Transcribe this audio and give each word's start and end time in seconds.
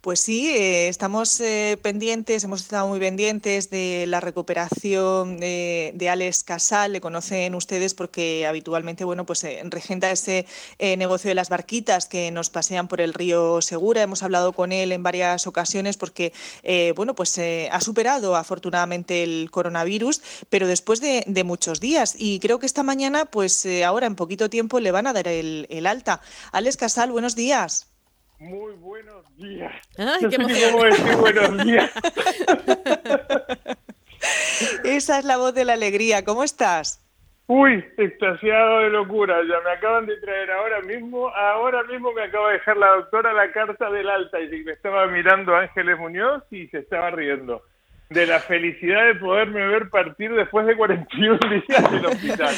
Pues 0.00 0.20
sí, 0.20 0.48
eh, 0.48 0.88
estamos 0.88 1.38
eh, 1.40 1.78
pendientes, 1.82 2.42
hemos 2.44 2.62
estado 2.62 2.88
muy 2.88 2.98
pendientes 2.98 3.68
de 3.68 4.06
la 4.08 4.18
recuperación 4.20 5.38
de, 5.38 6.08
Alex 6.10 6.42
Casal. 6.42 6.92
Le 6.94 7.02
conocen 7.02 7.54
ustedes 7.54 7.92
porque 7.92 8.46
habitualmente, 8.46 9.04
bueno, 9.04 9.26
pues 9.26 9.44
eh, 9.44 9.60
regenta 9.64 10.10
ese 10.10 10.46
negocio 10.78 11.28
de 11.28 11.34
las 11.34 11.50
barquitas 11.50 12.06
que 12.06 12.30
nos 12.30 12.48
pasean 12.48 12.88
por 12.88 13.02
el 13.02 13.12
río 13.12 13.60
Segura. 13.60 14.00
Hemos 14.00 14.22
hablado 14.22 14.54
con 14.54 14.72
él 14.72 14.92
en 14.92 15.02
varias 15.02 15.46
ocasiones 15.46 15.98
porque, 15.98 16.32
bueno, 16.96 17.14
pues 17.14 17.38
ha 17.38 17.80
superado 17.82 18.36
afortunadamente 18.36 19.22
el 19.22 19.50
coronavirus, 19.50 20.22
pero 20.48 20.66
después 20.66 21.02
de, 21.02 21.44
muchos 21.44 21.78
días. 21.80 22.14
Y 22.16 22.40
creo 22.40 22.58
que 22.58 22.66
esta 22.66 22.82
mañana, 22.82 23.26
pues 23.26 23.66
ahora 23.84 24.06
en 24.06 24.16
poquito 24.16 24.48
tiempo 24.48 24.80
le 24.80 24.92
van 24.92 25.06
a 25.06 25.12
dar 25.12 25.28
el, 25.28 25.66
el 25.68 25.86
alta. 25.86 26.22
Alex 26.52 26.78
Casal, 26.78 27.12
buenos 27.12 27.34
días. 27.36 27.89
Muy 28.40 28.72
buenos 28.76 29.36
días. 29.36 29.70
Ay, 29.98 30.26
qué 30.30 30.36
cómo 30.72 30.84
decir 30.84 31.16
buenos 31.16 31.62
días. 31.62 31.92
Esa 34.84 35.18
es 35.18 35.24
la 35.26 35.36
voz 35.36 35.54
de 35.54 35.66
la 35.66 35.74
alegría. 35.74 36.24
¿Cómo 36.24 36.42
estás? 36.42 37.06
Uy, 37.48 37.84
extasiado 37.98 38.80
de 38.80 38.90
locura. 38.90 39.36
Ya 39.42 39.60
me 39.62 39.72
acaban 39.72 40.06
de 40.06 40.16
traer 40.16 40.50
ahora 40.52 40.80
mismo, 40.80 41.28
ahora 41.28 41.82
mismo 41.84 42.12
me 42.12 42.22
acaba 42.22 42.48
de 42.48 42.54
dejar 42.54 42.78
la 42.78 42.88
doctora 42.96 43.34
la 43.34 43.52
carta 43.52 43.90
del 43.90 44.08
alta 44.08 44.40
y 44.40 44.64
me 44.64 44.72
estaba 44.72 45.06
mirando 45.08 45.54
Ángeles 45.54 45.98
Muñoz 45.98 46.42
y 46.50 46.66
se 46.68 46.78
estaba 46.78 47.10
riendo 47.10 47.62
de 48.10 48.26
la 48.26 48.40
felicidad 48.40 49.06
de 49.06 49.14
poderme 49.14 49.66
ver 49.68 49.88
partir 49.88 50.34
después 50.34 50.66
de 50.66 50.76
41 50.76 51.38
días 51.68 51.90
del 51.92 52.06
hospital. 52.06 52.54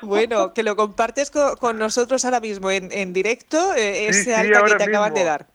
Bueno, 0.00 0.54
que 0.54 0.62
lo 0.62 0.76
compartes 0.76 1.30
con, 1.30 1.78
nosotros 1.78 2.24
ahora 2.24 2.40
mismo 2.40 2.70
en, 2.70 3.12
directo, 3.12 3.74
eh, 3.74 4.08
ese 4.08 4.34
alta 4.34 4.64
que 4.64 4.74
te 4.76 4.84
acaban 4.84 5.12
de 5.12 5.24
dar. 5.24 5.46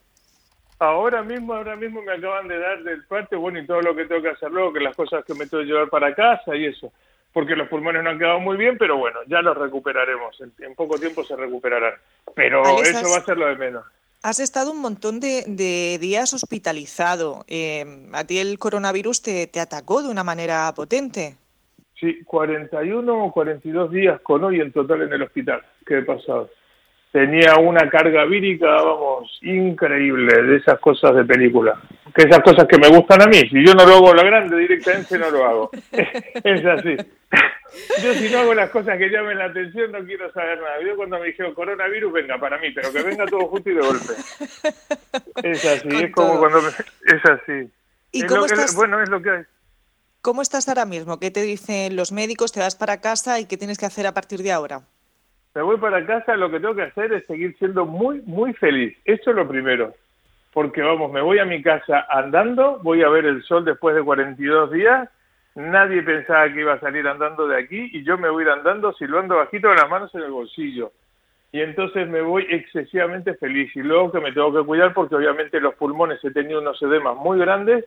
Ahora 0.78 1.24
mismo, 1.24 1.54
ahora 1.54 1.76
mismo 1.76 2.02
me 2.02 2.14
acaban 2.14 2.48
de 2.48 2.60
dar 2.60 2.84
del 2.84 3.04
parte, 3.06 3.36
bueno, 3.36 3.58
y 3.58 3.66
todo 3.66 3.82
lo 3.82 3.96
que 3.96 4.06
tengo 4.06 4.22
que 4.22 4.30
hacer 4.30 4.52
luego, 4.52 4.72
que 4.72 4.82
las 4.82 4.96
cosas 4.96 5.26
que 5.26 5.34
me 5.34 5.48
tengo 5.48 5.64
que 5.64 5.70
llevar 5.70 5.90
para 5.90 6.14
casa 6.14 6.56
y 6.56 6.66
eso, 6.66 6.92
porque 7.32 7.56
los 7.56 7.68
pulmones 7.70 8.04
no 8.04 8.12
han 8.12 8.20
quedado 8.20 8.40
muy 8.40 8.58
bien, 8.58 8.78
pero 8.78 8.98
bueno, 8.98 9.20
ya 9.28 9.42
los 9.42 9.58
recuperaremos, 9.58 10.40
en, 10.42 10.76
poco 10.76 11.00
tiempo 11.00 11.24
se 11.24 11.36
recuperarán, 11.36 11.94
pero 12.36 12.62
eso 12.84 13.10
va 13.10 13.18
a 13.18 13.26
ser 13.26 13.38
lo 13.38 13.48
de 13.48 13.56
menos. 13.56 13.84
Has 14.24 14.40
estado 14.40 14.72
un 14.72 14.80
montón 14.80 15.20
de, 15.20 15.98
días 16.00 16.34
hospitalizado. 16.34 17.44
Eh, 17.50 17.84
¿A 18.14 18.24
ti 18.24 18.40
el 18.40 18.58
coronavirus 18.58 19.22
te, 19.22 19.60
atacó 19.60 20.02
de 20.02 20.10
una 20.10 20.24
manera 20.24 20.72
potente? 20.74 21.36
Sí, 22.00 22.24
41 22.24 23.26
o 23.26 23.34
42 23.34 23.92
días 23.92 24.22
con 24.22 24.46
hoy 24.46 24.62
en 24.62 24.72
total 24.72 25.02
en 25.02 25.12
el 25.12 25.24
hospital 25.24 25.62
¿Qué 25.86 26.02
pasado. 26.04 26.50
Tenía 27.12 27.58
una 27.60 27.90
carga 27.90 28.24
vírica, 28.24 28.68
vamos, 28.68 29.40
increíble, 29.42 30.42
de 30.42 30.56
esas 30.56 30.80
cosas 30.80 31.14
de 31.16 31.26
película. 31.26 31.82
Que 32.16 32.24
esas 32.24 32.44
cosas 32.44 32.68
que 32.68 32.78
me 32.78 32.90
gustan 32.90 33.22
a 33.24 33.28
mí. 33.28 33.40
Si 33.50 33.66
yo 33.66 33.74
no 33.74 33.86
lo 33.86 33.96
hago 33.96 34.14
la 34.14 34.24
grande, 34.24 34.58
directamente 34.58 35.18
no 35.18 35.32
lo 35.32 35.46
hago. 35.46 35.72
es 35.92 36.66
así. 36.66 36.96
Yo 38.04 38.14
si 38.14 38.30
no 38.30 38.40
hago 38.40 38.54
las 38.54 38.70
cosas 38.70 38.98
que 39.00 39.10
llamen 39.10 39.38
la 39.38 39.46
atención 39.46 39.92
no 39.92 40.04
quiero 40.06 40.32
saber 40.32 40.60
nada. 40.62 40.82
Yo 40.86 40.96
cuando 40.96 41.20
me 41.20 41.28
dijeron 41.28 41.56
coronavirus, 41.56 42.14
venga 42.14 42.38
para 42.38 42.60
mí, 42.60 42.72
pero 42.72 42.92
que 42.92 43.02
venga 43.02 43.26
todo 43.26 43.48
justo 43.48 43.70
y 43.70 43.74
de 43.74 43.82
golpe. 43.82 44.14
Es 45.44 45.66
así, 45.66 45.88
es 45.90 46.12
como 46.12 46.40
cuando... 46.40 46.60
Es 46.60 47.26
así. 47.26 47.72
¿Y 48.12 48.26
cómo 48.28 48.46
estás? 48.46 48.76
bueno, 48.76 49.02
es 49.02 49.10
lo 49.10 49.22
que 49.22 49.30
hay. 49.32 49.44
¿Cómo 50.22 50.42
estás 50.42 50.70
ahora 50.70 50.86
mismo? 50.86 51.20
¿Qué 51.20 51.32
te 51.32 51.42
dicen 51.42 51.96
los 51.96 52.12
médicos? 52.12 52.52
¿Te 52.52 52.60
vas 52.60 52.76
para 52.76 53.02
casa 53.02 53.40
y 53.40 53.46
qué 53.46 53.58
tienes 53.58 53.78
que 53.78 53.88
hacer 53.88 54.06
a 54.06 54.14
partir 54.14 54.42
de 54.42 54.52
ahora? 54.52 54.84
Me 55.56 55.62
voy 55.62 55.78
para 55.78 56.06
casa, 56.06 56.36
lo 56.36 56.50
que 56.50 56.60
tengo 56.60 56.76
que 56.76 56.84
hacer 56.84 57.12
es 57.14 57.26
seguir 57.28 57.56
siendo 57.58 57.86
muy, 57.86 58.22
muy 58.22 58.54
feliz. 58.54 58.98
Eso 59.06 59.32
es 59.32 59.36
lo 59.36 59.48
primero. 59.48 59.94
Porque 60.54 60.82
vamos, 60.82 61.12
me 61.12 61.22
voy 61.22 61.40
a 61.40 61.46
mi 61.46 61.62
casa 61.62 62.06
andando, 62.10 62.80
voy 62.84 63.02
a 63.02 63.10
ver 63.10 63.26
el 63.26 63.44
sol 63.44 63.66
después 63.66 63.96
de 63.96 64.04
42 64.04 64.72
días 64.72 65.10
Nadie 65.56 66.02
pensaba 66.02 66.52
que 66.52 66.62
iba 66.62 66.74
a 66.74 66.80
salir 66.80 67.08
andando 67.08 67.48
de 67.48 67.60
aquí 67.60 67.90
y 67.94 68.04
yo 68.04 68.18
me 68.18 68.30
voy 68.30 68.44
a 68.44 68.48
ir 68.48 68.52
andando 68.54 68.92
silbando 68.94 69.38
bajito 69.38 69.68
con 69.68 69.78
las 69.78 69.90
manos 69.90 70.14
en 70.16 70.22
el 70.22 70.32
bolsillo. 70.32 70.92
Y 71.52 71.62
entonces 71.62 72.08
me 72.10 72.22
voy 72.22 72.48
excesivamente 72.50 73.36
feliz. 73.36 73.72
Y 73.76 73.82
luego 73.82 74.12
que 74.12 74.20
me 74.20 74.32
tengo 74.32 74.52
que 74.52 74.66
cuidar 74.66 74.94
porque 74.96 75.16
obviamente 75.16 75.60
los 75.60 75.76
pulmones 75.76 76.24
he 76.24 76.32
tenido 76.32 76.60
unos 76.60 76.82
edemas 76.82 77.16
muy 77.18 77.38
grandes 77.38 77.86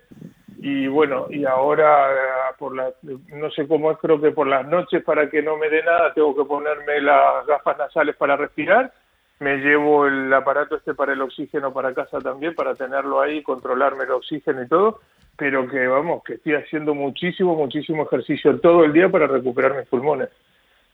y 0.59 0.87
bueno, 0.87 1.27
y 1.29 1.45
ahora 1.45 2.09
por 2.57 2.75
la, 2.75 2.93
no 3.03 3.51
sé 3.51 3.67
cómo 3.67 3.91
es, 3.91 3.99
creo 3.99 4.21
que 4.21 4.31
por 4.31 4.47
las 4.47 4.67
noches 4.67 5.03
para 5.03 5.29
que 5.29 5.43
no 5.43 5.57
me 5.57 5.69
dé 5.69 5.83
nada 5.83 6.15
tengo 6.15 6.37
que 6.37 6.45
ponerme 6.45 7.01
las 7.01 7.45
gafas 7.47 7.77
nasales 7.77 8.15
para 8.15 8.37
respirar. 8.37 8.93
Me 9.39 9.59
llevo 9.59 10.07
el 10.07 10.33
aparato 10.33 10.77
este 10.77 10.95
para 10.95 11.13
el 11.13 11.21
oxígeno 11.21 11.73
para 11.73 11.95
casa 11.95 12.19
también, 12.21 12.55
para 12.55 12.75
tenerlo 12.75 13.21
ahí, 13.21 13.43
controlarme 13.43 14.05
el 14.05 14.13
oxígeno 14.13 14.63
y 14.63 14.69
todo 14.69 15.01
pero 15.37 15.69
que 15.69 15.87
vamos, 15.87 16.23
que 16.25 16.35
estoy 16.35 16.55
haciendo 16.55 16.95
muchísimo, 16.95 17.55
muchísimo 17.55 18.05
ejercicio 18.05 18.59
todo 18.61 18.85
el 18.85 18.93
día 18.93 19.09
para 19.09 19.27
recuperar 19.27 19.77
mis 19.77 19.87
pulmones. 19.87 20.31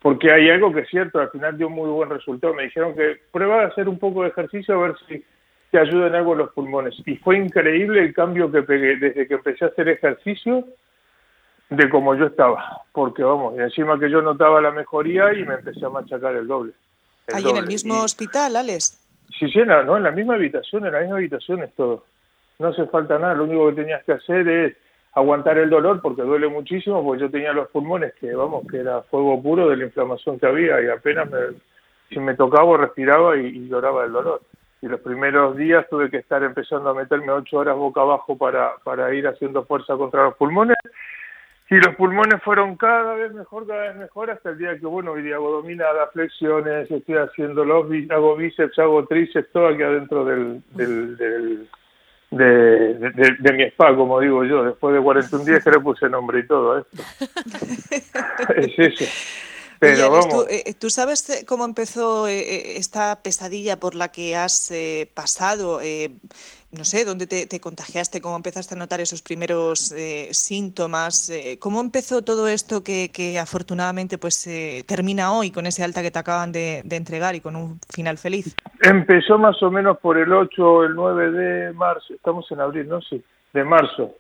Porque 0.01 0.33
hay 0.33 0.51
algo 0.51 0.73
que 0.73 0.81
es 0.81 0.89
cierto, 0.89 1.21
al 1.21 1.31
final 1.31 1.57
dio 1.57 1.71
muy 1.71 1.89
buen 1.89 2.11
resultado. 2.11 2.53
Me 2.55 2.65
dijeron 2.65 2.95
que 2.95 3.21
prueba 3.31 3.63
a 3.63 3.67
hacer 3.69 3.89
un 3.89 4.01
poco 4.01 4.23
de 4.23 4.31
ejercicio 4.31 4.75
a 4.75 4.89
ver 4.89 4.97
si 5.09 5.25
te 5.71 5.79
ayuda 5.79 6.09
en 6.09 6.17
algo 6.17 6.35
los 6.35 6.51
pulmones. 6.51 6.95
Y 7.07 7.17
fue 7.19 7.39
increíble 7.39 8.01
el 8.01 8.13
cambio 8.13 8.51
que 8.51 8.63
pegué 8.63 8.97
desde 8.97 9.29
que 9.29 9.35
empecé 9.35 9.65
a 9.65 9.69
hacer 9.69 9.89
ejercicio 9.89 10.65
de 11.71 11.89
como 11.89 12.17
yo 12.17 12.27
estaba. 12.27 12.83
Porque 12.91 13.23
vamos, 13.23 13.55
y 13.57 13.61
encima 13.61 13.99
que 13.99 14.11
yo 14.11 14.21
notaba 14.23 14.61
la 14.61 14.73
mejoría 14.73 15.33
y 15.35 15.45
me 15.45 15.55
empecé 15.55 15.87
a 15.87 15.91
machacar 15.91 16.35
el 16.35 16.49
doble. 16.49 16.73
¿Ahí 17.33 17.49
en 17.49 17.57
el 17.57 17.67
mismo 17.67 18.03
hospital, 18.03 18.57
Alex? 18.57 18.99
Sí, 19.39 19.49
sí, 19.51 19.61
no, 19.67 19.97
en 19.97 20.03
la 20.03 20.11
misma 20.11 20.35
habitación, 20.35 20.87
en 20.87 20.93
la 20.93 21.01
misma 21.01 21.17
habitación 21.17 21.63
es 21.63 21.73
todo 21.75 22.05
no 22.63 22.69
hace 22.69 22.87
falta 22.87 23.19
nada, 23.19 23.35
lo 23.35 23.45
único 23.45 23.69
que 23.69 23.83
tenías 23.83 24.03
que 24.05 24.13
hacer 24.13 24.49
es 24.49 24.77
aguantar 25.15 25.59
el 25.59 25.69
dolor 25.69 26.01
porque 26.01 26.23
duele 26.23 26.49
muchísimo, 26.49 27.05
porque 27.05 27.23
yo 27.23 27.31
tenía 27.31 27.53
los 27.53 27.69
pulmones 27.69 28.15
que, 28.15 28.35
vamos, 28.35 28.65
que 28.71 28.79
era 28.79 29.03
fuego 29.03 29.43
puro 29.43 29.69
de 29.69 29.77
la 29.77 29.85
inflamación 29.85 30.39
que 30.39 30.47
había 30.47 30.81
y 30.81 30.89
apenas 30.89 31.31
me, 31.31 31.39
si 32.09 32.19
me 32.21 32.35
tocaba 32.35 32.79
respiraba 32.79 33.37
y, 33.37 33.69
lloraba 33.69 34.05
el 34.05 34.13
dolor. 34.13 34.41
Y 34.81 34.87
los 34.87 35.01
primeros 35.01 35.57
días 35.57 35.87
tuve 35.89 36.11
que 36.11 36.17
estar 36.17 36.43
empezando 36.43 36.91
a 36.91 36.95
meterme 36.95 37.31
ocho 37.31 37.59
horas 37.59 37.77
boca 37.77 38.01
abajo 38.01 38.37
para, 38.37 38.73
para 38.83 39.15
ir 39.15 39.29
haciendo 39.29 39.65
fuerza 39.65 39.97
contra 39.97 40.25
los 40.25 40.35
pulmones. 40.35 40.77
Y 41.73 41.77
los 41.77 41.97
pulmones 41.97 42.43
fueron 42.43 42.77
cada 42.77 43.15
vez 43.15 43.33
mejor, 43.33 43.67
cada 43.67 43.89
vez 43.89 43.97
mejor, 43.97 44.31
hasta 44.31 44.51
el 44.51 44.59
día 44.59 44.79
que, 44.79 44.85
bueno, 44.85 45.13
hoy 45.13 45.23
día 45.23 45.37
hago 45.37 45.53
dominadas, 45.53 46.11
flexiones, 46.13 46.91
estoy 46.91 47.17
haciendo 47.17 47.65
los, 47.65 47.87
hago 48.11 48.37
bíceps, 48.37 48.79
hago 48.79 49.07
tríceps, 49.07 49.51
todo 49.53 49.69
aquí 49.69 49.83
adentro 49.83 50.23
del, 50.27 50.63
del 50.75 51.67
de, 52.31 52.95
de, 53.39 53.53
mi 53.55 53.63
spa, 53.71 53.97
como 53.97 54.21
digo 54.21 54.45
yo. 54.45 54.65
Después 54.65 54.95
de 54.95 55.01
41 55.01 55.45
días 55.47 55.65
que 55.65 55.71
le 55.71 55.81
puse 55.81 56.11
nombre 56.11 56.41
y 56.41 56.47
todo 56.47 56.79
esto. 56.79 57.03
es 58.55 58.79
eso. 58.79 59.05
Pero 59.79 60.11
vamos. 60.11 60.47
Eh, 60.51 60.75
¿tú, 60.79 60.91
sabes 60.91 61.43
cómo 61.47 61.65
empezó 61.65 62.29
eh, 62.29 62.39
eh, 62.39 62.77
esta 62.77 63.23
pesadilla 63.23 63.81
por 63.81 63.95
la 63.95 64.13
que 64.13 64.37
has 64.37 64.71
pasado? 65.15 65.81
No 66.73 66.85
sé, 66.85 67.05
dónde 67.05 67.27
te, 67.27 67.61
contagiaste, 67.61 68.21
cómo 68.21 68.37
empezaste 68.37 68.75
a 68.75 68.79
notar 68.79 69.01
esos 69.01 69.23
primeros 69.23 69.95
síntomas, 70.31 71.33
cómo 71.59 71.81
empezó 71.81 72.23
todo 72.23 72.49
esto 72.49 72.83
que, 72.83 73.11
que 73.13 73.39
afortunadamente 73.39 74.19
pues 74.19 74.49
termina 74.87 75.33
hoy 75.33 75.51
con 75.51 75.67
ese 75.67 75.85
alta 75.85 76.03
que 76.03 76.11
te 76.11 76.19
acaban 76.19 76.53
de, 76.53 76.83
de, 76.85 76.97
entregar 76.97 77.35
y 77.35 77.41
con 77.41 77.57
un 77.57 77.79
final 77.95 78.19
feliz. 78.19 78.57
Empezó 78.81 79.39
más 79.39 79.63
o 79.63 79.71
menos 79.71 79.99
por 79.99 80.19
el 80.19 80.33
8 80.33 80.65
o 80.65 80.85
el 80.85 80.95
9 80.95 81.31
de 81.33 81.73
marzo, 81.73 82.15
estamos 82.15 82.51
en 82.51 82.61
abril, 82.61 82.89
¿no? 82.89 83.01
Sí, 83.03 83.23
de 83.53 83.65
marzo. 83.65 84.17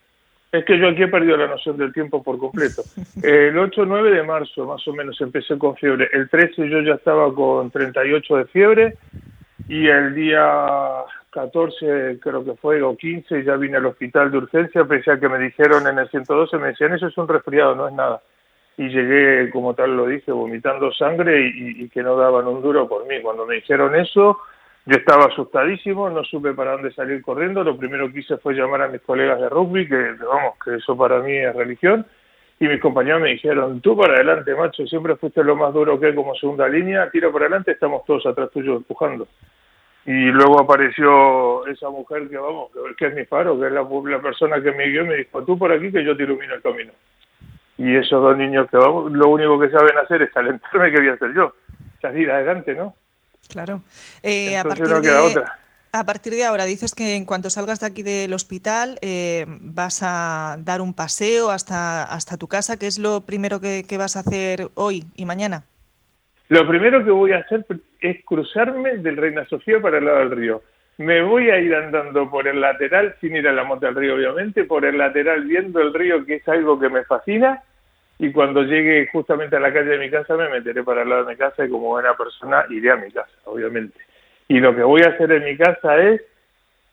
Es 0.52 0.66
que 0.66 0.78
yo 0.78 0.88
aquí 0.88 1.02
he 1.02 1.08
perdido 1.08 1.38
la 1.38 1.46
noción 1.46 1.78
del 1.78 1.94
tiempo 1.94 2.22
por 2.22 2.38
completo. 2.38 2.82
El 3.22 3.58
8 3.58 3.80
o 3.80 3.86
9 3.86 4.10
de 4.10 4.22
marzo 4.22 4.66
más 4.66 4.86
o 4.86 4.92
menos 4.92 5.18
empecé 5.22 5.56
con 5.56 5.74
fiebre. 5.76 6.10
El 6.12 6.28
13 6.28 6.68
yo 6.68 6.82
ya 6.82 6.94
estaba 6.94 7.34
con 7.34 7.70
38 7.70 8.36
de 8.36 8.44
fiebre 8.44 8.96
y 9.72 9.88
el 9.88 10.14
día 10.14 10.66
14 11.30 12.18
creo 12.20 12.44
que 12.44 12.52
fue 12.56 12.82
o 12.82 12.94
15 12.94 13.42
ya 13.42 13.56
vine 13.56 13.78
al 13.78 13.86
hospital 13.86 14.30
de 14.30 14.36
urgencia 14.36 14.84
pese 14.84 15.12
a 15.12 15.18
que 15.18 15.30
me 15.30 15.38
dijeron 15.38 15.86
en 15.86 15.98
el 15.98 16.10
112 16.10 16.58
me 16.58 16.68
decían 16.68 16.92
eso 16.92 17.06
es 17.06 17.16
un 17.16 17.26
resfriado 17.26 17.74
no 17.74 17.88
es 17.88 17.94
nada 17.94 18.20
y 18.76 18.90
llegué 18.90 19.48
como 19.48 19.72
tal 19.72 19.96
lo 19.96 20.06
dije 20.08 20.30
vomitando 20.30 20.92
sangre 20.92 21.50
y, 21.54 21.88
que 21.88 22.02
no 22.02 22.16
daban 22.16 22.46
un 22.48 22.60
duro 22.60 22.86
por 22.86 23.06
mí 23.06 23.22
cuando 23.22 23.46
me 23.46 23.54
dijeron 23.54 23.96
eso 23.96 24.40
yo 24.84 24.96
estaba 24.96 25.26
asustadísimo, 25.26 26.10
no 26.10 26.24
supe 26.24 26.54
para 26.54 26.72
dónde 26.72 26.92
salir 26.92 27.22
corriendo. 27.22 27.62
Lo 27.62 27.76
primero 27.76 28.10
que 28.12 28.18
hice 28.18 28.36
fue 28.38 28.54
llamar 28.54 28.82
a 28.82 28.88
mis 28.88 29.00
colegas 29.02 29.40
de 29.40 29.48
rugby, 29.48 29.86
que 29.86 30.14
vamos, 30.26 30.54
que 30.64 30.74
eso 30.74 30.96
para 30.96 31.20
mí 31.20 31.36
es 31.36 31.54
religión. 31.54 32.04
Y 32.58 32.66
mis 32.66 32.80
compañeros 32.80 33.22
me 33.22 33.28
dijeron, 33.28 33.80
tú 33.80 33.96
para 33.96 34.14
adelante, 34.14 34.52
macho, 34.56 34.84
siempre 34.88 35.14
fuiste 35.14 35.44
lo 35.44 35.54
más 35.54 35.72
duro 35.72 36.00
que 36.00 36.06
hay 36.06 36.14
como 36.16 36.34
segunda 36.34 36.66
línea, 36.66 37.08
tira 37.12 37.30
para 37.30 37.44
adelante, 37.44 37.70
estamos 37.70 38.04
todos 38.04 38.26
atrás 38.26 38.50
tuyo 38.50 38.74
empujando. 38.78 39.28
Y 40.04 40.26
luego 40.30 40.60
apareció 40.60 41.66
esa 41.66 41.88
mujer 41.90 42.28
que, 42.28 42.36
vamos, 42.36 42.70
que 42.98 43.06
es 43.06 43.14
mi 43.14 43.24
faro, 43.24 43.58
que 43.58 43.66
es 43.66 43.72
la, 43.72 43.82
la 43.82 44.20
persona 44.20 44.60
que 44.60 44.72
me 44.72 44.88
guió 44.88 45.04
y 45.04 45.08
me 45.08 45.16
dijo, 45.16 45.44
tú 45.44 45.56
por 45.56 45.70
aquí 45.70 45.92
que 45.92 46.04
yo 46.04 46.16
te 46.16 46.24
ilumino 46.24 46.54
el 46.54 46.62
camino. 46.62 46.92
Y 47.78 47.96
esos 47.96 48.22
dos 48.22 48.36
niños 48.36 48.68
que, 48.70 48.76
vamos, 48.76 49.12
lo 49.12 49.28
único 49.28 49.58
que 49.58 49.70
saben 49.70 49.96
hacer 49.98 50.22
es 50.22 50.32
calentarme, 50.32 50.90
que 50.90 50.98
voy 50.98 51.08
a 51.08 51.14
hacer 51.14 51.32
yo. 51.34 51.54
Salir 52.00 52.30
adelante, 52.30 52.74
¿no? 52.74 52.94
Claro. 53.48 53.82
Eh, 54.22 54.56
a, 54.56 54.64
partir 54.64 54.86
de, 54.86 55.44
A 55.92 56.04
partir 56.04 56.32
de 56.32 56.44
ahora, 56.44 56.64
dices 56.64 56.94
que 56.94 57.16
en 57.16 57.24
cuanto 57.24 57.50
salgas 57.50 57.80
de 57.80 57.86
aquí 57.86 58.02
del 58.02 58.32
hospital 58.34 58.98
eh, 59.02 59.46
vas 59.48 60.00
a 60.02 60.56
dar 60.60 60.80
un 60.80 60.94
paseo 60.94 61.50
hasta, 61.50 62.02
hasta 62.02 62.36
tu 62.36 62.48
casa. 62.48 62.76
¿Qué 62.76 62.86
es 62.86 62.98
lo 62.98 63.22
primero 63.22 63.60
que, 63.60 63.84
vas 63.98 64.16
a 64.16 64.20
hacer 64.20 64.70
hoy 64.74 65.04
y 65.14 65.26
mañana? 65.26 65.64
Lo 66.52 66.68
primero 66.68 67.02
que 67.02 67.10
voy 67.10 67.32
a 67.32 67.38
hacer 67.38 67.64
es 67.98 68.22
cruzarme 68.26 68.98
del 68.98 69.16
Reina 69.16 69.42
Sofía 69.46 69.80
para 69.80 69.96
el 69.96 70.04
lado 70.04 70.18
del 70.18 70.32
río. 70.32 70.62
Me 70.98 71.22
voy 71.22 71.48
a 71.48 71.58
ir 71.58 71.74
andando 71.74 72.28
por 72.28 72.46
el 72.46 72.60
lateral, 72.60 73.16
sin 73.22 73.34
ir 73.36 73.48
a 73.48 73.54
la 73.54 73.64
monta 73.64 73.86
del 73.86 73.94
río, 73.94 74.16
obviamente, 74.16 74.64
por 74.64 74.84
el 74.84 74.98
lateral 74.98 75.44
viendo 75.44 75.80
el 75.80 75.94
río, 75.94 76.26
que 76.26 76.34
es 76.34 76.48
algo 76.48 76.78
que 76.78 76.90
me 76.90 77.04
fascina. 77.04 77.62
Y 78.18 78.30
cuando 78.32 78.64
llegue 78.64 79.08
justamente 79.10 79.56
a 79.56 79.60
la 79.60 79.72
calle 79.72 79.92
de 79.92 79.98
mi 79.98 80.10
casa, 80.10 80.36
me 80.36 80.50
meteré 80.50 80.84
para 80.84 81.04
el 81.04 81.08
lado 81.08 81.24
de 81.24 81.32
mi 81.32 81.38
casa 81.38 81.64
y 81.64 81.70
como 81.70 81.88
buena 81.88 82.14
persona 82.18 82.66
iré 82.68 82.90
a 82.90 82.96
mi 82.96 83.10
casa, 83.10 83.32
obviamente. 83.44 83.98
Y 84.46 84.60
lo 84.60 84.76
que 84.76 84.82
voy 84.82 85.00
a 85.04 85.08
hacer 85.08 85.32
en 85.32 85.44
mi 85.44 85.56
casa 85.56 85.96
es 86.02 86.20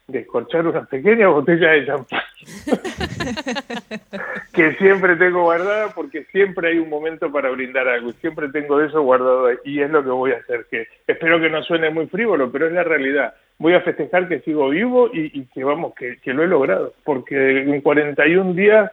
descorchar 0.07 0.67
una 0.67 0.85
pequeña 0.85 1.27
botella 1.27 1.71
de 1.71 1.85
champán 1.85 2.21
que 4.53 4.73
siempre 4.73 5.15
tengo 5.15 5.43
guardada 5.43 5.89
porque 5.93 6.23
siempre 6.25 6.69
hay 6.69 6.79
un 6.79 6.89
momento 6.89 7.31
para 7.31 7.49
brindar 7.49 7.87
algo 7.87 8.09
y 8.09 8.13
siempre 8.13 8.49
tengo 8.49 8.81
eso 8.81 9.01
guardado 9.01 9.49
y 9.63 9.81
es 9.81 9.89
lo 9.89 10.03
que 10.03 10.09
voy 10.09 10.31
a 10.31 10.37
hacer 10.37 10.65
que 10.69 10.87
espero 11.07 11.39
que 11.39 11.49
no 11.49 11.63
suene 11.63 11.89
muy 11.89 12.07
frívolo 12.07 12.51
pero 12.51 12.67
es 12.67 12.73
la 12.73 12.83
realidad 12.83 13.33
voy 13.57 13.73
a 13.73 13.81
festejar 13.81 14.27
que 14.27 14.39
sigo 14.41 14.69
vivo 14.69 15.09
y, 15.13 15.45
que 15.53 15.63
vamos 15.63 15.93
que, 15.95 16.17
que, 16.17 16.33
lo 16.33 16.43
he 16.43 16.47
logrado 16.47 16.93
porque 17.03 17.61
en 17.61 17.81
41 17.81 18.53
días 18.53 18.91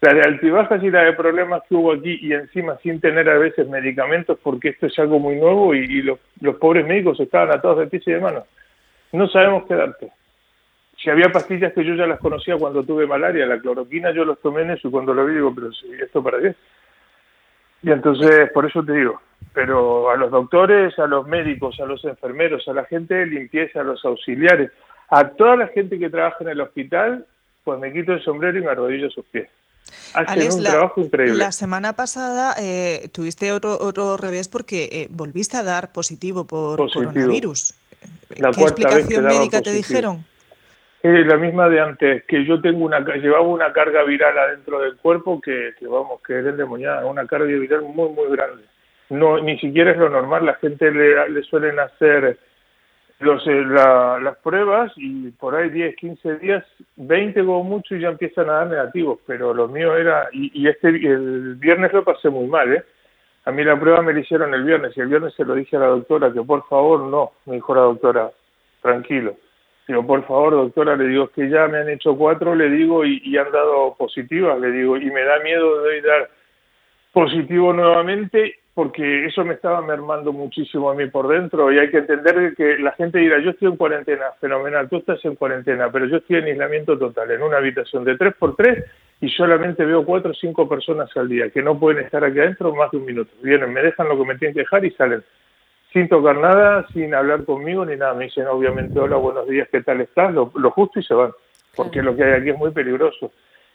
la 0.00 0.12
de 0.12 0.20
altibajas 0.20 0.82
y 0.82 0.90
la 0.90 1.04
de 1.04 1.14
problemas 1.14 1.62
que 1.68 1.74
hubo 1.74 1.92
aquí 1.92 2.18
y 2.20 2.32
encima 2.32 2.76
sin 2.82 3.00
tener 3.00 3.28
a 3.28 3.38
veces 3.38 3.66
medicamentos 3.68 4.38
porque 4.42 4.70
esto 4.70 4.86
es 4.86 4.98
algo 4.98 5.18
muy 5.18 5.36
nuevo 5.36 5.74
y, 5.74 6.02
los, 6.02 6.18
los, 6.40 6.56
pobres 6.56 6.86
médicos 6.86 7.18
estaban 7.18 7.50
atados 7.50 7.78
de 7.78 7.86
pies 7.86 8.06
y 8.06 8.12
de 8.12 8.20
manos. 8.20 8.44
No 9.12 9.26
sabemos 9.28 9.64
qué 9.66 9.74
darte. 9.74 10.10
Si 10.96 11.10
había 11.10 11.30
pastillas 11.30 11.72
que 11.72 11.84
yo 11.84 11.94
ya 11.94 12.06
las 12.06 12.18
conocía 12.18 12.56
cuando 12.56 12.82
tuve 12.82 13.06
malaria, 13.06 13.46
la 13.46 13.60
cloroquina 13.60 14.12
yo 14.12 14.24
los 14.24 14.40
tomé 14.40 14.62
en 14.62 14.70
eso 14.72 14.88
y 14.88 14.90
cuando 14.90 15.12
lo 15.12 15.26
vi 15.26 15.34
digo, 15.34 15.54
pero 15.54 15.72
si 15.72 15.92
esto 15.92 16.22
para 16.22 16.40
qué. 16.40 16.54
Y 17.82 17.90
entonces, 17.90 18.50
por 18.52 18.66
eso 18.66 18.82
te 18.82 18.92
digo, 18.92 19.20
pero 19.52 20.10
a 20.10 20.16
los 20.16 20.30
doctores, 20.30 20.98
a 20.98 21.06
los 21.06 21.26
médicos, 21.26 21.78
a 21.80 21.86
los 21.86 22.04
enfermeros, 22.04 22.66
a 22.66 22.72
la 22.72 22.84
gente 22.86 23.14
de 23.14 23.26
limpieza, 23.26 23.80
a 23.80 23.84
los 23.84 24.04
auxiliares, 24.04 24.70
a 25.08 25.28
toda 25.28 25.56
la 25.56 25.68
gente 25.68 25.98
que 25.98 26.10
trabaja 26.10 26.38
en 26.40 26.48
el 26.48 26.60
hospital, 26.60 27.26
pues 27.62 27.78
me 27.78 27.92
quito 27.92 28.12
el 28.12 28.22
sombrero 28.22 28.58
y 28.58 28.62
me 28.62 28.70
arrodillo 28.70 29.08
a 29.08 29.10
sus 29.10 29.24
pies. 29.26 29.48
Alex, 30.14 30.56
un 30.56 30.64
la, 30.64 30.70
trabajo 30.70 31.00
increíble. 31.00 31.38
La 31.38 31.52
semana 31.52 31.92
pasada 31.92 32.54
eh, 32.58 33.08
tuviste 33.12 33.52
otro, 33.52 33.78
otro 33.80 34.16
revés 34.16 34.48
porque 34.48 34.88
eh, 34.90 35.08
volviste 35.10 35.56
a 35.56 35.62
dar 35.62 35.92
positivo 35.92 36.46
por 36.46 36.78
coronavirus. 36.92 37.74
¿Qué 38.28 38.62
explicación 38.62 39.24
médica 39.26 39.62
te 39.62 39.72
dijeron? 39.72 40.24
La 41.26 41.36
misma 41.36 41.68
de 41.68 41.80
antes, 41.80 42.24
que 42.24 42.44
yo 42.44 42.60
tengo 42.60 42.84
una 42.84 43.00
llevaba 43.00 43.42
una 43.42 43.72
carga 43.72 44.02
viral 44.04 44.38
adentro 44.38 44.80
del 44.80 44.96
cuerpo 44.96 45.40
que, 45.40 45.74
que 45.78 45.86
vamos, 45.86 46.20
que 46.22 46.38
es 46.38 46.46
endemoniada, 46.46 47.06
una 47.06 47.26
carga 47.26 47.46
viral 47.46 47.82
muy, 47.82 48.10
muy 48.10 48.30
grande. 48.30 48.62
No, 49.10 49.38
ni 49.38 49.58
siquiera 49.58 49.92
es 49.92 49.98
lo 49.98 50.08
normal, 50.08 50.46
la 50.46 50.54
gente 50.54 50.90
le, 50.90 51.28
le 51.28 51.42
suelen 51.42 51.78
hacer 51.78 52.38
los, 53.20 53.46
eh, 53.46 53.64
las 53.64 54.36
pruebas 54.38 54.92
y 54.96 55.30
por 55.30 55.54
ahí 55.54 55.70
10, 55.70 55.96
15 55.96 56.38
días, 56.38 56.64
20 56.96 57.40
como 57.40 57.64
mucho 57.64 57.94
y 57.94 58.00
ya 58.00 58.08
empiezan 58.08 58.50
a 58.50 58.54
dar 58.54 58.66
negativos, 58.66 59.20
pero 59.26 59.54
lo 59.54 59.68
mío 59.68 59.96
era, 59.96 60.28
y, 60.32 60.66
este 60.68 60.88
el 60.88 61.54
viernes 61.54 61.92
lo 61.92 62.04
pasé 62.04 62.28
muy 62.28 62.46
mal, 62.46 62.72
¿eh? 62.72 62.84
A 63.44 63.52
mí 63.52 63.62
la 63.62 63.78
prueba 63.78 64.02
me 64.02 64.12
la 64.12 64.20
hicieron 64.20 64.52
el 64.54 64.64
viernes 64.64 64.96
y 64.96 65.00
el 65.00 65.06
viernes 65.06 65.32
se 65.34 65.44
lo 65.44 65.54
dije 65.54 65.76
a 65.76 65.80
la 65.80 65.86
doctora 65.86 66.32
que 66.32 66.42
por 66.42 66.66
favor 66.66 67.00
no, 67.00 67.32
me 67.46 67.54
dijo 67.54 67.74
la 67.74 67.82
doctora, 67.82 68.30
tranquilo. 68.82 69.36
Digo, 69.86 70.04
por 70.04 70.26
favor, 70.26 70.52
doctora, 70.52 70.96
le 70.96 71.06
digo, 71.06 71.24
es 71.24 71.30
que 71.30 71.48
ya 71.48 71.68
me 71.68 71.78
han 71.78 71.88
hecho 71.88 72.16
cuatro, 72.16 72.54
le 72.54 72.68
digo, 72.70 73.04
y, 73.04 73.36
han 73.36 73.52
dado 73.52 73.94
positivas, 73.96 74.58
le 74.60 74.72
digo, 74.72 74.96
y 74.96 75.10
me 75.10 75.22
da 75.22 75.38
miedo 75.40 75.82
de 75.82 76.02
dar 76.02 76.30
positivo 77.12 77.72
nuevamente 77.72 78.56
porque 78.74 79.24
eso 79.24 79.42
me 79.42 79.54
estaba 79.54 79.80
mermando 79.80 80.34
muchísimo 80.34 80.90
a 80.90 80.94
mí 80.94 81.06
por 81.06 81.28
dentro 81.28 81.72
y 81.72 81.78
hay 81.78 81.90
que 81.90 81.96
entender 81.96 82.54
que 82.54 82.76
la 82.78 82.92
gente 82.92 83.18
dirá, 83.18 83.38
yo 83.38 83.50
estoy 83.50 83.68
en 83.68 83.76
cuarentena, 83.76 84.26
fenomenal, 84.38 84.86
tú 84.90 84.96
estás 84.96 85.24
en 85.24 85.34
cuarentena, 85.34 85.90
pero 85.90 86.04
yo 86.04 86.18
estoy 86.18 86.36
en 86.36 86.44
aislamiento 86.44 86.98
total, 86.98 87.30
en 87.30 87.42
una 87.42 87.56
habitación 87.56 88.04
de 88.04 88.18
tres 88.18 88.34
por 88.34 88.54
tres 88.54 88.84
y 89.22 89.30
solamente 89.30 89.82
veo 89.82 90.04
cuatro 90.04 90.32
o 90.32 90.34
cinco 90.34 90.68
personas 90.68 91.08
al 91.16 91.26
día 91.26 91.48
que 91.48 91.62
no 91.62 91.78
pueden 91.78 92.04
estar 92.04 92.22
aquí 92.22 92.38
adentro 92.38 92.74
más 92.74 92.90
de 92.90 92.98
un 92.98 93.06
minuto. 93.06 93.30
Vienen, 93.42 93.72
me 93.72 93.80
dejan 93.80 94.10
lo 94.10 94.18
que 94.18 94.26
me 94.26 94.36
tienen 94.36 94.52
que 94.52 94.60
dejar 94.60 94.84
y 94.84 94.90
salen 94.90 95.24
sin 95.96 96.10
tocar 96.10 96.36
nada, 96.36 96.86
sin 96.92 97.14
hablar 97.14 97.46
conmigo 97.46 97.86
ni 97.86 97.96
nada. 97.96 98.12
Me 98.12 98.24
dicen 98.24 98.46
obviamente, 98.48 98.98
hola, 99.00 99.16
buenos 99.16 99.48
días, 99.48 99.66
¿qué 99.72 99.80
tal 99.82 100.02
estás? 100.02 100.30
Lo, 100.30 100.52
lo 100.54 100.70
justo 100.70 101.00
y 101.00 101.02
se 101.02 101.14
van, 101.14 101.30
porque 101.74 102.02
lo 102.02 102.14
que 102.14 102.22
hay 102.22 102.32
aquí 102.32 102.50
es 102.50 102.58
muy 102.58 102.70
peligroso. 102.70 103.32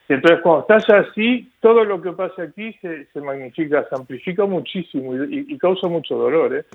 Entonces, 0.07 0.39
cuando 0.43 0.61
estás 0.61 0.87
así, 0.91 1.51
todo 1.59 1.83
lo 1.83 1.99
que 1.99 2.11
pasa 2.11 2.43
aquí 2.43 2.73
se, 2.73 3.05
se 3.05 3.21
magnifica, 3.21 3.87
se 3.89 3.95
amplifica 3.95 4.45
muchísimo 4.45 5.15
y, 5.15 5.57
causa 5.57 5.87
mucho 5.87 6.15
dolor, 6.15 6.57
¿eh? 6.57 6.65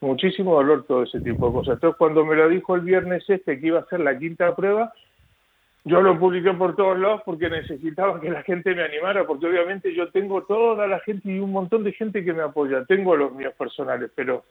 Muchísimo 0.00 0.54
dolor 0.54 0.86
todo 0.88 1.02
ese 1.02 1.20
tipo 1.20 1.48
de 1.48 1.52
cosas. 1.52 1.74
Entonces, 1.74 1.98
cuando 1.98 2.24
me 2.24 2.36
lo 2.36 2.48
dijo 2.48 2.74
el 2.74 2.80
viernes 2.80 3.28
este 3.28 3.60
que 3.60 3.66
iba 3.66 3.80
a 3.80 3.86
ser 3.86 4.00
la 4.00 4.18
quinta 4.18 4.56
prueba, 4.56 4.94
yo 5.84 6.00
lo 6.00 6.18
publiqué 6.18 6.54
por 6.54 6.74
todos 6.76 6.98
lados 6.98 7.20
porque 7.26 7.50
necesitaba 7.50 8.18
que 8.22 8.30
la 8.30 8.42
gente 8.42 8.74
me 8.74 8.84
animara, 8.84 9.26
porque 9.26 9.48
obviamente 9.48 9.94
yo 9.94 10.10
tengo 10.12 10.44
toda 10.44 10.86
la 10.86 11.00
gente 11.00 11.28
y 11.30 11.40
un 11.40 11.52
montón 11.52 11.84
de 11.84 11.92
gente 11.92 12.24
que 12.24 12.32
me 12.32 12.42
apoya. 12.42 12.86
Tengo 12.86 13.16
los 13.16 13.34
míos 13.34 13.52
personales, 13.58 14.10
pero 14.14 14.44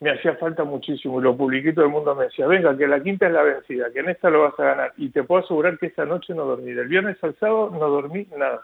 me 0.00 0.10
hacía 0.10 0.36
falta 0.36 0.64
muchísimo 0.64 1.20
y 1.20 1.22
lo 1.22 1.36
publiqué 1.36 1.72
todo 1.72 1.86
el 1.86 1.90
mundo 1.90 2.14
me 2.14 2.24
decía, 2.24 2.46
venga, 2.46 2.76
que 2.76 2.86
la 2.86 3.02
quinta 3.02 3.26
es 3.26 3.32
la 3.32 3.42
vencida, 3.42 3.90
que 3.92 4.00
en 4.00 4.10
esta 4.10 4.28
lo 4.28 4.42
vas 4.42 4.58
a 4.60 4.64
ganar. 4.64 4.92
Y 4.96 5.08
te 5.10 5.22
puedo 5.22 5.42
asegurar 5.42 5.78
que 5.78 5.86
esta 5.86 6.04
noche 6.04 6.34
no 6.34 6.44
dormí. 6.44 6.72
Del 6.72 6.88
viernes 6.88 7.16
al 7.22 7.34
sábado 7.36 7.70
no 7.72 7.88
dormí 7.88 8.26
nada. 8.36 8.62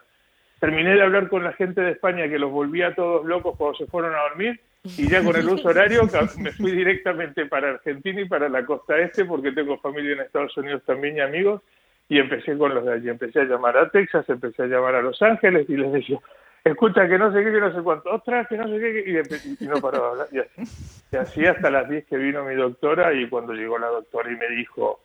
Terminé 0.61 0.94
de 0.94 1.02
hablar 1.02 1.29
con 1.29 1.43
la 1.43 1.52
gente 1.55 1.81
de 1.81 1.93
España 1.93 2.29
que 2.29 2.38
los 2.38 2.50
volvía 2.50 2.94
todos 2.94 3.25
locos 3.25 3.56
cuando 3.56 3.79
se 3.79 3.87
fueron 3.87 4.14
a 4.14 4.23
dormir 4.29 4.61
y 4.84 5.08
ya 5.08 5.25
con 5.25 5.34
el 5.37 5.49
uso 5.49 5.69
horario 5.69 6.02
me 6.38 6.52
fui 6.52 6.73
directamente 6.73 7.46
para 7.46 7.70
Argentina 7.70 8.20
y 8.20 8.29
para 8.29 8.49
la 8.49 8.64
costa 8.64 8.99
este 8.99 9.25
porque 9.25 9.52
tengo 9.52 9.79
familia 9.79 10.12
en 10.12 10.20
Estados 10.20 10.56
Unidos 10.56 10.82
también 10.84 11.17
y 11.17 11.20
amigos 11.20 11.62
y 12.08 12.19
empecé 12.19 12.58
con 12.58 12.75
los 12.75 12.84
de. 12.84 13.11
Empecé 13.11 13.40
a 13.40 13.44
llamar 13.44 13.76
a 13.76 13.88
Texas, 13.88 14.29
empecé 14.29 14.64
a 14.64 14.67
llamar 14.67 14.94
a 14.96 15.02
Los 15.02 15.23
Ángeles 15.23 15.69
y 15.69 15.76
les 15.76 15.93
decía, 15.93 16.19
escucha 16.64 17.09
que 17.09 17.19
no 17.19 17.32
sé 17.32 17.44
qué, 17.44 17.53
que 17.53 17.61
no 17.61 17.75
sé 17.75 17.82
cuánto, 17.82 18.11
ostras, 18.11 18.47
que 18.49 18.56
no 18.56 18.69
sé 18.69 18.79
qué, 18.79 19.23
y, 19.61 19.67
no 19.67 19.81
paraba 19.81 20.06
de 20.06 20.12
hablar. 20.12 20.29
Y 20.32 20.38
así. 20.38 20.73
y 21.12 21.17
así 21.17 21.47
hasta 21.47 21.70
las 21.70 21.88
10 21.88 22.06
que 22.06 22.17
vino 22.17 22.44
mi 22.44 22.55
doctora 22.55 23.12
y 23.12 23.29
cuando 23.29 23.53
llegó 23.53 23.79
la 23.79 23.88
doctora 23.88 24.31
y 24.31 24.37
me 24.37 24.49
dijo, 24.49 25.00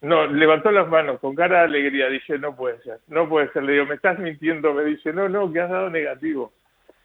no, 0.00 0.26
levantó 0.26 0.70
las 0.70 0.88
manos 0.88 1.18
con 1.20 1.34
cara 1.34 1.60
de 1.60 1.64
alegría, 1.64 2.08
dice, 2.08 2.38
no 2.38 2.54
puede 2.54 2.80
ser, 2.82 3.00
no 3.08 3.28
puede 3.28 3.50
ser. 3.52 3.64
Le 3.64 3.72
digo, 3.72 3.86
me 3.86 3.96
estás 3.96 4.18
mintiendo, 4.18 4.72
me 4.72 4.84
dice, 4.84 5.12
no, 5.12 5.28
no, 5.28 5.52
que 5.52 5.60
has 5.60 5.70
dado 5.70 5.90
negativo. 5.90 6.52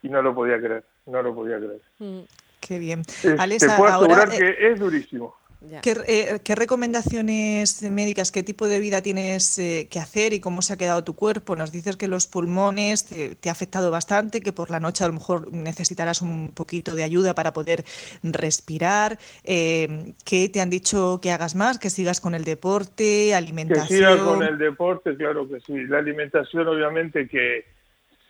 Y 0.03 0.09
no 0.09 0.21
lo 0.21 0.35
podía 0.35 0.59
creer, 0.59 0.83
no 1.07 1.23
lo 1.23 1.33
podía 1.33 1.57
creer. 1.57 1.81
Mm, 1.99 2.19
qué 2.59 2.77
bien. 2.77 3.03
te 3.03 3.35
puedo 3.77 3.85
asegurar 3.85 4.29
eh, 4.33 4.37
que 4.37 4.71
es 4.71 4.79
durísimo. 4.79 5.35
Eh, 5.71 6.39
¿Qué, 6.43 6.55
recomendaciones 6.55 7.81
médicas, 7.83 8.31
qué 8.31 8.43
tipo 8.43 8.67
de 8.67 8.79
vida 8.79 9.01
tienes 9.01 9.57
eh, 9.59 9.87
que 9.89 9.99
hacer 9.99 10.33
y 10.33 10.39
cómo 10.39 10.61
se 10.61 10.73
ha 10.73 10.77
quedado 10.77 11.03
tu 11.03 11.15
cuerpo? 11.15 11.55
Nos 11.55 11.71
dices 11.71 11.95
que 11.95 12.07
los 12.07 12.27
pulmones 12.27 13.05
te, 13.05 13.49
ha 13.49 13.51
afectado 13.51 13.89
bastante, 13.89 14.41
que 14.41 14.51
por 14.51 14.69
la 14.69 14.79
noche 14.79 15.03
a 15.03 15.07
lo 15.07 15.13
mejor 15.13 15.53
necesitarás 15.53 16.21
un 16.21 16.51
poquito 16.53 16.95
de 16.95 17.03
ayuda 17.03 17.33
para 17.33 17.53
poder 17.53 17.85
respirar. 18.23 19.17
Eh, 19.43 20.13
¿Qué 20.25 20.49
te 20.49 20.59
han 20.59 20.69
dicho 20.69 21.19
que 21.21 21.31
hagas 21.31 21.55
más? 21.55 21.79
Que 21.79 21.89
sigas 21.89 22.19
con 22.19 22.35
el 22.35 22.43
deporte, 22.43 23.33
alimentación. 23.33 23.87
Que 23.87 23.95
siga 23.95 24.17
con 24.17 24.43
el 24.43 24.57
deporte, 24.57 25.15
claro 25.15 25.47
que 25.47 25.61
sí. 25.61 25.85
La 25.87 25.99
alimentación, 25.99 26.67
obviamente, 26.67 27.27
que 27.27 27.65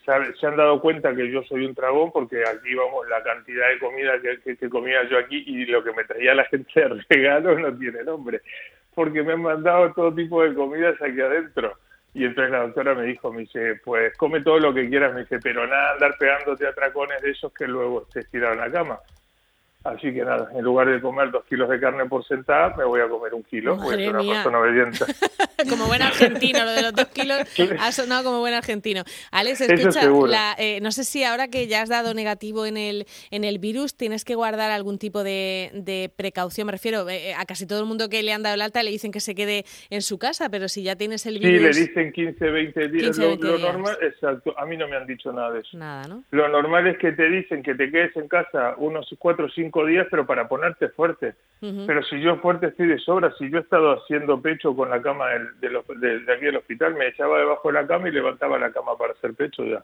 se 0.05 0.47
han 0.47 0.57
dado 0.57 0.81
cuenta 0.81 1.15
que 1.15 1.31
yo 1.31 1.43
soy 1.43 1.65
un 1.65 1.75
tragón 1.75 2.11
porque 2.11 2.43
aquí 2.47 2.75
vamos 2.75 3.07
la 3.07 3.23
cantidad 3.23 3.69
de 3.69 3.79
comida 3.79 4.13
que, 4.19 4.69
comía 4.69 5.03
yo 5.09 5.17
aquí 5.17 5.43
y 5.45 5.65
lo 5.65 5.83
que 5.83 5.93
me 5.93 6.03
traía 6.03 6.35
la 6.35 6.45
gente 6.45 6.71
de 6.75 7.03
regalo 7.09 7.57
no 7.57 7.77
tiene 7.77 8.03
nombre 8.03 8.41
porque 8.93 9.23
me 9.23 9.33
han 9.33 9.41
mandado 9.41 9.93
todo 9.93 10.13
tipo 10.13 10.43
de 10.43 10.53
comidas 10.53 11.01
aquí 11.01 11.19
adentro. 11.19 11.77
Y 12.13 12.25
entonces 12.25 12.51
la 12.51 12.61
doctora 12.61 12.93
me 12.93 13.05
dijo 13.05 13.31
me 13.31 13.41
dice 13.41 13.79
pues 13.83 14.15
come 14.17 14.41
todo 14.41 14.59
lo 14.59 14.73
que 14.73 14.87
quieras 14.87 15.13
me 15.13 15.21
dice 15.21 15.39
pero 15.41 15.65
nada 15.65 15.93
andar 15.93 16.15
pegándote 16.19 16.67
a 16.67 16.73
tracones 16.73 17.21
de 17.21 17.31
esos 17.31 17.51
que 17.53 17.67
luego 17.67 18.07
te 18.13 18.19
estiran 18.19 18.53
en 18.53 18.59
la 18.59 18.71
cama 18.71 18.99
Así 19.83 20.13
que 20.13 20.23
nada, 20.23 20.49
en 20.55 20.63
lugar 20.63 20.87
de 20.87 21.01
comer 21.01 21.29
dos 21.29 21.43
kilos 21.43 21.69
de 21.69 21.77
carne 21.77 22.05
por 22.05 22.25
sentada, 22.25 22.73
me 22.77 22.85
voy 22.85 23.01
a 23.01 23.09
comer 23.09 23.33
un 23.33 23.43
kilo, 23.43 23.75
voy 23.75 23.95
a 23.95 23.97
ser 23.97 24.15
una 24.15 24.33
persona 24.33 24.59
obediente. 24.59 24.99
como 25.69 25.87
buen 25.87 26.01
argentino, 26.01 26.63
lo 26.63 26.71
de 26.71 26.81
los 26.83 26.93
dos 26.93 27.07
kilos 27.07 27.39
ha 27.79 27.91
sonado 27.91 28.23
como 28.23 28.39
buen 28.39 28.53
argentino. 28.53 29.03
Alex, 29.31 29.59
escucha, 29.59 30.55
eh, 30.57 30.79
no 30.81 30.91
sé 30.93 31.03
si 31.03 31.25
ahora 31.25 31.49
que 31.49 31.67
ya 31.67 31.81
has 31.81 31.89
dado 31.89 32.13
negativo 32.13 32.65
en 32.65 32.77
el, 32.77 33.05
en 33.29 33.43
el 33.43 33.59
virus, 33.59 33.97
tienes 33.97 34.23
que 34.23 34.35
guardar 34.35 34.71
algún 34.71 34.97
tipo 34.97 35.21
de, 35.23 36.11
precaución. 36.15 36.67
Me 36.67 36.71
refiero 36.71 37.09
eh, 37.09 37.31
eh, 37.31 37.33
a 37.37 37.45
casi 37.45 37.67
todo 37.67 37.81
el 37.81 37.85
mundo 37.85 38.07
que 38.07 38.23
le 38.23 38.31
han 38.31 38.41
dado 38.41 38.55
el 38.55 38.61
alta 38.61 38.83
le 38.83 38.91
dicen 38.91 39.11
que 39.11 39.19
se 39.19 39.35
quede 39.35 39.65
en 39.89 40.01
su 40.01 40.17
casa, 40.17 40.49
pero 40.49 40.69
si 40.69 40.83
ya 40.83 40.95
tienes 40.95 41.25
el 41.25 41.39
virus. 41.39 41.75
Sí, 41.75 41.81
le 41.81 41.87
dicen 41.87 42.11
15, 42.13 42.51
20 42.51 42.87
días. 42.87 43.17
lo, 43.17 43.57
normal, 43.57 43.97
exacto. 44.01 44.57
A 44.57 44.65
mí 44.65 44.77
no 44.77 44.87
me 44.87 44.95
han 44.95 45.07
dicho 45.07 45.33
nada 45.33 45.51
de 45.51 45.59
eso. 45.59 45.77
Nada, 45.77 46.07
¿no? 46.07 46.23
Lo 46.31 46.47
normal 46.47 46.87
es 46.87 46.97
que 46.97 47.11
te 47.11 47.29
dicen 47.29 47.63
que 47.63 47.75
te 47.75 47.91
quedes 47.91 48.15
en 48.15 48.29
casa 48.29 48.75
unos 48.77 49.13
4 49.19 49.45
o 49.45 49.49
5 49.49 49.72
días, 49.85 50.07
pero 50.11 50.25
para 50.25 50.47
ponerte 50.47 50.89
fuerte. 50.89 51.35
Pero 51.61 52.03
si 52.03 52.19
yo 52.19 52.35
fuerte 52.37 52.67
estoy 52.67 52.87
de 52.87 52.99
sobra, 52.99 53.33
si 53.37 53.49
yo 53.49 53.57
he 53.57 53.61
estado 53.61 53.93
haciendo 53.93 54.41
pecho 54.41 54.75
con 54.75 54.89
la 54.89 55.01
cama 55.01 55.29
de, 55.29 55.69
de, 55.69 56.33
aquí 56.33 56.45
del 56.45 56.57
hospital, 56.57 56.93
me 56.95 57.07
echaba 57.07 57.39
debajo 57.39 57.69
de 57.69 57.75
la 57.75 57.87
cama 57.87 58.09
y 58.09 58.11
levantaba 58.11 58.59
la 58.59 58.69
cama 58.71 58.97
para 58.97 59.13
hacer 59.13 59.33
pecho 59.33 59.63
ya. 59.63 59.81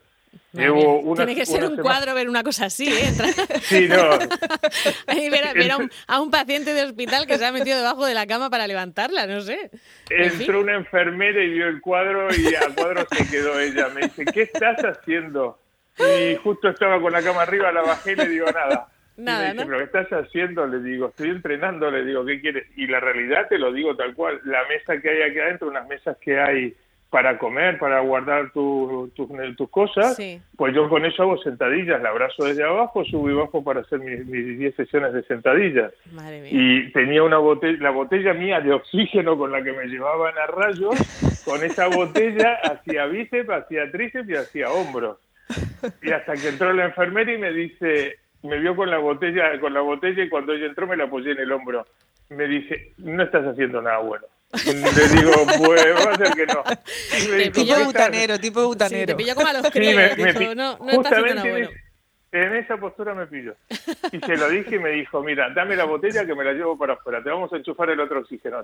Tiene 0.51 1.35
que 1.35 1.45
ser 1.45 1.63
un 1.63 1.77
cuadro 1.77 2.13
ver 2.13 2.27
una 2.27 2.43
cosa 2.43 2.65
así, 2.65 2.87
¿eh? 2.87 3.11
sí, 3.61 3.87
no. 3.87 4.09
ver, 5.07 5.71
a, 6.07 6.19
un, 6.19 6.31
paciente 6.31 6.73
de 6.73 6.83
hospital 6.83 7.27
que 7.27 7.37
se 7.37 7.45
ha 7.45 7.51
metido 7.51 7.77
debajo 7.77 8.05
de 8.05 8.13
la 8.13 8.27
cama 8.27 8.49
para 8.49 8.67
levantarla, 8.67 9.27
no 9.27 9.41
sé. 9.41 9.71
Entró 10.09 10.61
una 10.61 10.75
enfermera 10.75 11.41
y 11.43 11.49
vio 11.49 11.67
el 11.67 11.81
cuadro 11.81 12.27
y 12.35 12.55
al 12.55 12.75
cuadro 12.75 13.07
se 13.11 13.29
quedó 13.29 13.59
ella. 13.59 13.89
Me 13.89 14.01
dice, 14.01 14.25
¿qué 14.25 14.43
estás 14.43 14.83
haciendo? 14.83 15.59
Y 15.99 16.35
justo 16.37 16.69
estaba 16.69 16.99
con 17.01 17.11
la 17.11 17.21
cama 17.21 17.43
arriba, 17.43 17.71
la 17.71 17.81
bajé 17.81 18.13
y 18.13 18.15
le 18.15 18.27
digo 18.27 18.47
nada. 18.51 18.87
Nada, 19.19 19.53
¿no? 19.53 19.65
¿Pero 19.65 19.77
qué 19.77 19.83
estás 19.83 20.09
haciendo? 20.09 20.65
Le 20.65 20.79
digo, 20.79 21.09
estoy 21.09 21.29
entrenando, 21.29 21.91
le 21.91 22.05
digo, 22.05 22.25
¿qué 22.25 22.41
quieres? 22.41 22.65
Y 22.75 22.87
la 22.87 22.99
realidad 22.99 23.47
te 23.49 23.57
lo 23.57 23.71
digo 23.71 23.95
tal 23.95 24.15
cual. 24.15 24.39
La 24.45 24.65
mesa 24.67 24.99
que 25.01 25.09
hay 25.09 25.21
aquí 25.29 25.39
adentro, 25.39 25.67
unas 25.67 25.87
mesas 25.87 26.17
que 26.17 26.39
hay 26.39 26.73
para 27.09 27.39
comer, 27.39 27.79
para 27.79 28.01
guardar 28.01 28.51
tus 28.51 29.69
cosas, 29.71 30.15
pues 30.55 30.75
yo 30.75 30.87
con 30.87 31.05
eso 31.05 31.23
hago 31.23 31.39
sentadillas, 31.39 31.99
la 32.03 32.09
abrazo 32.09 32.45
desde 32.45 32.63
abajo, 32.63 33.03
subo 33.03 33.31
y 33.31 33.33
bajo 33.33 33.63
para 33.63 33.81
hacer 33.81 33.99
mis 33.99 34.27
10 34.59 34.75
sesiones 34.75 35.13
de 35.13 35.23
sentadillas. 35.23 35.91
Y 36.51 36.91
tenía 36.91 37.23
una 37.23 37.39
botella, 37.39 37.79
la 37.81 37.89
botella 37.89 38.35
mía 38.35 38.61
de 38.61 38.73
oxígeno 38.73 39.39
con 39.39 39.51
la 39.51 39.63
que 39.63 39.73
me 39.73 39.87
llevaban 39.87 40.35
a 40.37 40.45
rayos, 40.45 41.43
con 41.45 41.63
esa 41.63 41.87
botella 41.87 42.59
hacía 42.63 43.07
bíceps, 43.07 43.49
hacía 43.49 43.91
tríceps 43.91 44.29
y 44.29 44.35
hacía 44.35 44.69
hombros. 44.69 45.17
Y 46.03 46.11
hasta 46.11 46.33
que 46.33 46.49
entró 46.49 46.71
la 46.73 46.85
enfermera 46.85 47.33
y 47.33 47.39
me 47.39 47.51
dice, 47.51 48.19
me 48.43 48.59
vio 48.59 48.75
con 48.75 48.89
la 48.89 48.97
botella, 48.97 49.59
con 49.59 49.73
la 49.73 49.81
botella 49.81 50.23
y 50.23 50.29
cuando 50.29 50.53
ella 50.53 50.67
entró 50.67 50.87
me 50.87 50.97
la 50.97 51.05
apoyé 51.05 51.31
en 51.31 51.39
el 51.39 51.51
hombro. 51.51 51.85
Me 52.29 52.47
dice, 52.47 52.93
no 52.97 53.23
estás 53.23 53.45
haciendo 53.45 53.81
nada 53.81 53.99
bueno. 53.99 54.25
Le 54.65 55.07
digo, 55.09 55.31
pues 55.57 55.85
va 56.05 56.11
a 56.11 56.15
ser 56.15 56.33
que 56.33 56.45
no. 56.45 56.63
te 57.37 57.51
pillo 57.51 57.85
butanero, 57.85 58.39
tipo 58.39 58.65
butanero. 58.65 59.05
te 59.07 59.15
pilló 59.15 59.35
como 59.35 59.47
a 59.47 59.53
los 59.53 59.69
críos. 59.69 60.55
no, 60.55 60.77
no 60.77 60.89
estás 60.89 61.13
haciendo 61.13 61.35
nada 61.35 61.49
bueno. 61.49 61.69
En 62.31 62.55
esa 62.55 62.77
postura 62.77 63.15
me 63.15 63.25
pilló. 63.25 63.55
Y 64.11 64.19
se 64.19 64.37
lo 64.37 64.49
dije 64.49 64.75
y 64.75 64.79
me 64.79 64.91
dijo, 64.91 65.23
mira, 65.23 65.49
dame 65.49 65.75
la 65.75 65.85
botella 65.85 66.25
que 66.25 66.35
me 66.35 66.43
la 66.43 66.53
llevo 66.53 66.77
para 66.77 66.93
afuera, 66.93 67.23
te 67.23 67.29
vamos 67.29 67.51
a 67.51 67.57
enchufar 67.57 67.89
el 67.89 67.99
otro 67.99 68.19
oxígeno. 68.19 68.61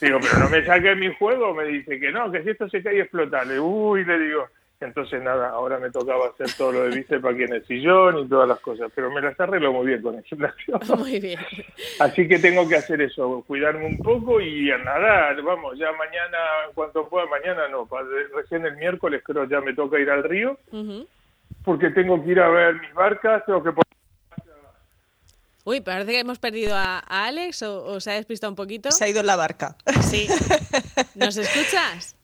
Digo, 0.00 0.18
pero 0.20 0.38
no 0.40 0.50
me 0.50 0.64
saques 0.64 0.96
mi 0.96 1.14
juego. 1.14 1.54
Me 1.54 1.66
dice 1.66 2.00
que 2.00 2.10
no, 2.10 2.32
que 2.32 2.42
si 2.42 2.50
esto 2.50 2.68
se 2.68 2.82
cae 2.82 3.00
explota. 3.00 3.44
Le, 3.44 3.60
uy, 3.60 4.04
le 4.04 4.18
digo, 4.18 4.48
entonces, 4.80 5.22
nada, 5.22 5.50
ahora 5.50 5.78
me 5.78 5.90
tocaba 5.90 6.28
hacer 6.28 6.48
todo 6.56 6.72
lo 6.72 6.82
de 6.82 6.96
bíceps 6.96 7.24
aquí 7.24 7.44
en 7.44 7.54
el 7.54 7.66
sillón 7.66 8.18
y 8.18 8.28
todas 8.28 8.46
las 8.46 8.60
cosas, 8.60 8.90
pero 8.94 9.10
me 9.10 9.22
las 9.22 9.38
arreglo 9.40 9.72
muy 9.72 9.86
bien 9.86 10.02
con 10.02 10.16
el 10.16 10.24
gimnasio. 10.24 10.78
Muy 10.98 11.18
bien. 11.18 11.40
Así 11.98 12.28
que 12.28 12.38
tengo 12.38 12.68
que 12.68 12.76
hacer 12.76 13.00
eso, 13.00 13.42
cuidarme 13.46 13.86
un 13.86 13.98
poco 13.98 14.40
y 14.40 14.70
a 14.70 14.78
nadar. 14.78 15.40
Vamos, 15.42 15.78
ya 15.78 15.90
mañana, 15.92 16.38
en 16.68 16.74
cuanto 16.74 17.08
pueda, 17.08 17.26
mañana 17.26 17.68
no, 17.68 17.88
recién 18.34 18.66
el 18.66 18.76
miércoles 18.76 19.22
creo 19.24 19.44
ya 19.44 19.60
me 19.60 19.74
toca 19.74 19.98
ir 19.98 20.10
al 20.10 20.24
río, 20.24 20.58
porque 21.64 21.90
tengo 21.90 22.22
que 22.22 22.32
ir 22.32 22.40
a 22.40 22.48
ver 22.48 22.74
mis 22.80 22.92
barcas, 22.92 23.44
tengo 23.46 23.62
que 23.62 23.70
Uy, 25.64 25.80
parece 25.80 26.12
que 26.12 26.20
hemos 26.20 26.38
perdido 26.38 26.76
a, 26.76 26.98
Alex 26.98 27.62
o, 27.62 27.84
o, 27.84 28.00
se 28.00 28.12
ha 28.12 28.14
despistado 28.14 28.52
un 28.52 28.56
poquito. 28.56 28.92
Se 28.92 29.04
ha 29.04 29.08
ido 29.08 29.18
en 29.18 29.26
la 29.26 29.34
barca. 29.34 29.76
Sí. 30.00 30.28
¿Nos 31.16 31.36
escuchas? 31.36 32.16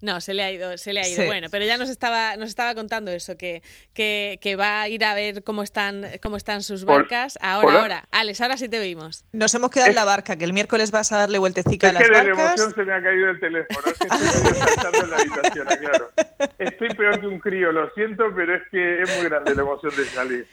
No, 0.00 0.20
se 0.20 0.34
le 0.34 0.42
ha 0.42 0.50
ido, 0.50 0.78
se 0.78 0.92
le 0.92 1.00
ha 1.00 1.08
ido. 1.08 1.26
Bueno, 1.26 1.48
pero 1.50 1.64
ya 1.64 1.76
nos 1.76 1.90
estaba, 1.90 2.36
nos 2.36 2.48
estaba 2.48 2.74
contando 2.74 3.10
eso, 3.10 3.36
que, 3.36 3.62
que, 3.92 4.38
que, 4.40 4.56
va 4.56 4.82
a 4.82 4.88
ir 4.88 5.04
a 5.04 5.14
ver 5.14 5.42
cómo 5.44 5.62
están, 5.62 6.06
cómo 6.22 6.36
están 6.36 6.62
sus 6.62 6.84
barcas. 6.84 7.38
Ahora, 7.42 7.80
ahora. 7.80 8.08
Alex, 8.10 8.40
ahora 8.40 8.56
sí 8.56 8.68
te 8.68 8.78
oímos. 8.78 9.24
Nos 9.32 9.54
hemos 9.54 9.70
quedado 9.70 9.90
en 9.90 9.96
la 9.96 10.04
barca, 10.04 10.36
que 10.36 10.44
el 10.44 10.52
miércoles 10.52 10.90
vas 10.90 11.12
a 11.12 11.18
darle 11.18 11.38
vueltecica 11.38 11.90
a 11.90 11.92
las 11.92 12.02
barcas. 12.02 12.18
Es 12.18 12.24
que 12.24 12.36
de 12.36 12.42
emoción 12.42 12.74
se 12.74 12.84
me 12.84 12.92
ha 12.92 13.02
caído 13.02 13.30
el 13.30 13.40
teléfono. 13.40 13.80
Es 13.86 13.98
que 13.98 14.06
estoy 14.06 15.00
en 15.00 15.10
la 15.10 15.16
habitación, 15.16 15.66
claro. 15.66 16.10
Estoy 16.58 16.88
peor 16.94 17.20
que 17.20 17.26
un 17.26 17.38
crío, 17.38 17.72
lo 17.72 17.90
siento, 17.90 18.24
pero 18.34 18.56
es 18.56 18.62
que 18.70 19.02
es 19.02 19.16
muy 19.16 19.28
grande 19.28 19.54
la 19.54 19.62
emoción 19.62 19.94
de 19.96 20.04
salir 20.06 20.46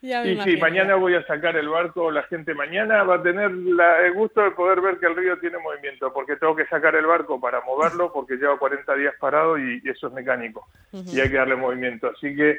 y 0.00 0.40
si 0.42 0.56
mañana 0.58 0.94
voy 0.94 1.14
a 1.14 1.26
sacar 1.26 1.56
el 1.56 1.68
barco, 1.68 2.10
la 2.10 2.22
gente 2.24 2.54
mañana 2.54 3.02
va 3.02 3.16
a 3.16 3.22
tener 3.22 3.50
el 3.50 4.12
gusto 4.14 4.42
de 4.42 4.52
poder 4.52 4.80
ver 4.80 4.98
que 4.98 5.06
el 5.06 5.16
río 5.16 5.38
tiene 5.38 5.58
movimiento, 5.58 6.12
porque 6.12 6.36
tengo 6.36 6.54
que 6.54 6.66
sacar 6.66 6.94
el 6.94 7.06
barco 7.06 7.40
para 7.40 7.60
moverlo, 7.62 8.12
porque 8.12 8.36
lleva 8.36 8.58
40 8.58 8.94
días 8.94 9.14
parado 9.18 9.58
y 9.58 9.82
eso 9.84 10.06
es 10.06 10.12
mecánico, 10.12 10.68
y 10.92 11.20
hay 11.20 11.28
que 11.28 11.36
darle 11.36 11.56
movimiento. 11.56 12.10
Así 12.16 12.34
que, 12.36 12.58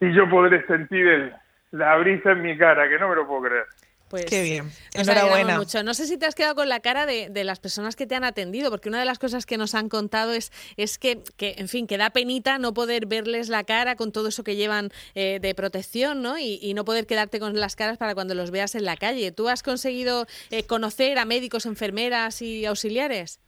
y 0.00 0.12
yo 0.12 0.28
podré 0.28 0.66
sentir 0.66 1.32
la 1.70 1.96
brisa 1.98 2.32
en 2.32 2.42
mi 2.42 2.58
cara, 2.58 2.88
que 2.88 2.98
no 2.98 3.08
me 3.08 3.16
lo 3.16 3.26
puedo 3.26 3.42
creer. 3.42 3.66
Pues 4.12 4.26
Qué 4.26 4.42
bien. 4.42 4.66
Enhorabuena. 4.92 5.56
Mucho. 5.56 5.82
No 5.82 5.94
sé 5.94 6.06
si 6.06 6.18
te 6.18 6.26
has 6.26 6.34
quedado 6.34 6.54
con 6.54 6.68
la 6.68 6.80
cara 6.80 7.06
de, 7.06 7.44
las 7.44 7.60
personas 7.60 7.96
que 7.96 8.06
te 8.06 8.14
han 8.14 8.24
atendido, 8.24 8.70
porque 8.70 8.90
una 8.90 8.98
de 8.98 9.06
las 9.06 9.18
cosas 9.18 9.46
que 9.46 9.56
nos 9.56 9.74
han 9.74 9.88
contado 9.88 10.34
es, 10.34 10.52
es 10.76 10.98
que, 10.98 11.20
que, 11.38 11.54
en 11.56 11.66
fin, 11.66 11.86
que 11.86 11.96
da 11.96 12.10
penita 12.10 12.58
no 12.58 12.74
poder 12.74 13.06
verles 13.06 13.48
la 13.48 13.64
cara 13.64 13.96
con 13.96 14.12
todo 14.12 14.28
eso 14.28 14.44
que 14.44 14.54
llevan 14.54 14.90
eh, 15.14 15.38
de 15.40 15.54
protección, 15.54 16.20
¿no? 16.20 16.38
Y, 16.38 16.74
no 16.74 16.84
poder 16.84 17.06
quedarte 17.06 17.40
con 17.40 17.58
las 17.58 17.74
caras 17.74 17.96
para 17.96 18.12
cuando 18.12 18.34
los 18.34 18.50
veas 18.50 18.74
en 18.74 18.84
la 18.84 18.98
calle. 18.98 19.32
¿Tú 19.32 19.48
has 19.48 19.62
conseguido 19.62 20.26
eh, 20.50 20.66
conocer 20.66 21.18
a 21.18 21.24
médicos, 21.24 21.64
enfermeras 21.64 22.42
y 22.42 22.66
auxiliares? 22.66 23.40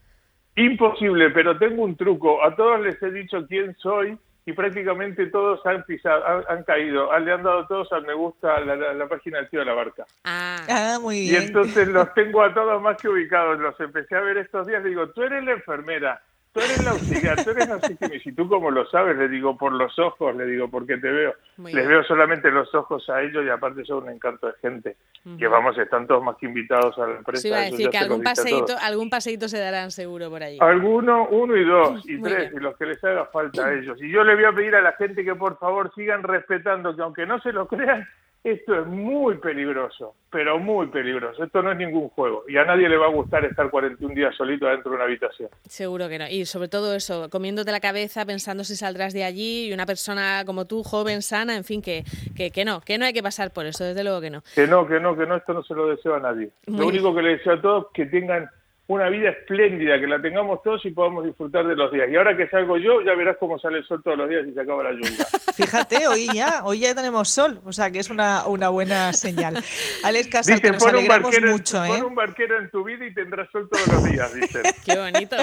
Imposible, 0.56 1.28
pero 1.28 1.59
tengo 1.59 1.83
un 1.83 1.94
truco. 1.94 2.42
A 2.42 2.56
todos 2.56 2.80
les 2.80 3.02
he 3.02 3.11
dicho 3.11 3.47
quién 3.47 3.76
soy 3.83 4.16
y 4.46 4.52
prácticamente 4.52 5.26
todos 5.26 5.64
han 5.64 5.84
pisado, 5.84 6.22
han, 6.48 6.64
caído, 6.64 7.18
le 7.18 7.32
han 7.32 7.42
dado 7.42 7.66
todos 7.66 7.90
al 7.92 8.06
me 8.06 8.12
gusta 8.12 8.56
a 8.56 8.60
la, 8.60 9.08
página 9.08 9.38
del 9.38 9.48
tío 9.48 9.60
de 9.60 9.66
la 9.66 9.74
barca. 9.74 10.04
Ah. 10.24 10.66
ah. 10.68 10.98
muy 11.00 11.20
bien. 11.20 11.42
Y 11.42 11.46
entonces 11.46 11.88
los 11.88 12.12
tengo 12.12 12.42
a 12.42 12.52
todos 12.52 12.80
más 12.82 13.00
que 13.00 13.08
ubicados, 13.08 13.58
los 13.58 13.78
empecé 13.80 14.16
a 14.16 14.20
ver 14.20 14.36
estos 14.38 14.66
días, 14.66 14.84
digo, 14.84 15.08
tú 15.10 15.22
eres 15.22 15.44
la 15.44 15.52
enfermera, 15.52 16.22
tú 16.54 16.61
eres 16.61 16.84
la 16.84 16.92
auxiliar, 16.92 17.44
tú 17.44 17.50
eres 17.50 17.68
qué, 17.99 18.16
y 18.16 18.20
si 18.20 18.32
tú 18.32 18.49
como 18.49 18.70
lo 18.70 18.87
sabes, 18.87 19.16
le 19.16 19.28
digo, 19.28 19.58
por 19.58 19.73
los 19.73 19.99
ojos, 19.99 20.34
le 20.37 20.46
digo, 20.46 20.70
porque 20.70 20.96
te 20.99 21.11
veo. 21.11 21.34
Les 21.58 21.87
veo 21.87 22.04
solamente 22.04 22.49
los 22.50 22.73
ojos 22.75 23.11
a 23.11 23.23
ellos 23.23 23.44
y 23.44 23.49
aparte 23.49 23.84
son 23.84 24.04
un 24.04 24.11
encanto 24.11 24.46
de 24.46 24.52
gente. 24.62 24.96
Que 25.38 25.49
vamos, 25.49 25.76
están 25.78 26.06
todos 26.06 26.23
más 26.23 26.37
que 26.37 26.46
invitados 26.46 26.96
a 26.99 27.06
la 27.06 27.16
empresa. 27.16 27.42
Sí, 27.42 27.49
iba 27.49 27.58
a 27.58 27.62
decir 27.62 27.90
que 27.90 27.99
algún 27.99 28.23
paseíto, 28.23 28.75
algún 28.80 29.11
paseíto 29.11 29.49
se 29.49 29.58
darán 29.58 29.90
seguro 29.90 30.30
por 30.30 30.42
ahí. 30.42 30.58
Alguno, 30.61 31.26
uno 31.28 31.56
y 31.56 31.64
dos, 31.64 32.02
y 32.08 32.20
tres, 32.20 32.52
y 32.54 32.61
los 32.61 32.76
que 32.76 32.87
les 32.87 33.02
haga 33.02 33.26
falta 33.26 33.66
a 33.66 33.75
ellos. 33.75 34.00
Y 34.00 34.11
yo 34.11 34.23
le 34.23 34.34
voy 34.37 34.44
a 34.44 34.52
pedir 34.52 34.76
a 34.76 34.82
la 34.82 34.92
gente 34.92 35.25
que 35.25 35.34
por 35.34 35.58
favor 35.58 35.92
sigan 35.94 36.23
respetando, 36.23 36.94
que 36.94 37.02
aunque 37.02 37.26
no 37.26 37.40
se 37.40 37.52
lo 37.52 37.66
crean, 37.66 38.06
esto 38.44 38.78
es 38.78 38.86
muy 38.86 39.38
peligroso, 39.38 40.14
pero 40.30 40.58
muy 40.58 40.88
peligroso. 40.88 41.42
Esto 41.42 41.62
no 41.62 41.72
es 41.72 41.78
ningún 41.78 42.10
juego 42.10 42.44
y 42.46 42.58
a 42.58 42.64
nadie 42.64 42.90
le 42.90 42.98
va 42.98 43.06
a 43.06 43.10
gustar 43.10 43.42
estar 43.46 43.70
41 43.70 44.14
días 44.14 44.36
solito 44.36 44.66
dentro 44.66 44.90
de 44.90 44.96
una 44.96 45.04
habitación. 45.04 45.48
Seguro 45.66 46.10
que 46.10 46.18
no. 46.18 46.28
Y 46.28 46.44
sobre 46.44 46.68
todo 46.68 46.94
eso, 46.94 47.30
comiéndote 47.30 47.72
la 47.72 47.80
cabeza, 47.80 48.26
pensando 48.26 48.62
si 48.62 48.76
saldrás 48.76 49.14
de 49.14 49.24
allí 49.24 49.68
y 49.68 49.72
una 49.72 49.86
persona 49.86 50.42
como 50.44 50.66
tú, 50.66 50.82
joven, 50.82 51.22
sana, 51.22 51.56
en 51.56 51.64
fin, 51.64 51.80
que, 51.80 52.04
que, 52.36 52.50
que 52.50 52.66
no, 52.66 52.82
que 52.82 52.98
no 52.98 53.06
hay 53.06 53.14
que 53.14 53.22
pasar 53.22 53.50
por 53.50 53.64
eso, 53.64 53.82
desde 53.82 54.04
luego 54.04 54.20
que 54.20 54.28
no. 54.28 54.42
Que 54.54 54.66
no, 54.66 54.86
que 54.86 55.00
no, 55.00 55.16
que 55.16 55.26
no, 55.26 55.36
esto 55.36 55.54
no 55.54 55.62
se 55.62 55.74
lo 55.74 55.88
deseo 55.88 56.14
a 56.14 56.20
nadie. 56.20 56.50
lo 56.66 56.86
único 56.86 57.14
que 57.14 57.22
le 57.22 57.38
deseo 57.38 57.54
a 57.54 57.62
todos 57.62 57.86
es 57.86 57.90
que 57.94 58.06
tengan 58.06 58.50
una 58.87 59.09
vida 59.09 59.31
espléndida, 59.31 59.99
que 59.99 60.07
la 60.07 60.21
tengamos 60.21 60.62
todos 60.62 60.85
y 60.85 60.91
podamos 60.91 61.25
disfrutar 61.25 61.67
de 61.67 61.75
los 61.75 61.91
días. 61.91 62.09
Y 62.11 62.17
ahora 62.17 62.37
que 62.37 62.49
salgo 62.49 62.76
yo, 62.76 63.00
ya 63.00 63.14
verás 63.14 63.37
cómo 63.38 63.59
sale 63.59 63.79
el 63.79 63.87
sol 63.87 64.03
todos 64.05 64.19
los 64.19 64.29
días 64.29 64.47
y 64.47 64.53
se 64.53 64.61
acaba 64.61 64.83
la 64.83 64.93
lluvia. 64.93 65.25
Fíjate, 65.55 66.07
hoy 66.07 66.29
ya, 66.35 66.62
hoy 66.64 66.81
ya 66.81 66.95
tenemos 66.95 67.31
sol, 67.31 67.61
o 67.64 67.73
sea 67.73 67.91
que 67.91 67.99
es 67.99 68.11
una, 68.11 68.47
una 68.47 68.69
buena 68.69 69.12
señal. 69.14 69.62
Alex 70.05 70.29
Casal, 70.29 70.61
que 70.61 70.73
nos 70.73 70.87
alegramos 70.87 71.35
mucho, 71.41 71.83
¿eh? 71.83 71.88
Pon 71.88 72.05
un 72.05 72.14
barquero 72.14 72.59
en 72.59 72.71
tu 72.71 72.85
vida 72.85 73.07
y 73.07 73.14
tendrás 73.14 73.50
sol 73.50 73.69
todos 73.71 73.87
los 73.87 74.05
días, 74.05 74.35
dicen. 74.35 74.62
Qué 74.85 74.99
bonito. 74.99 75.37